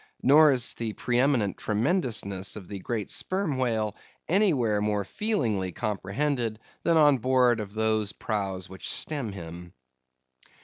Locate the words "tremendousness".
1.59-2.55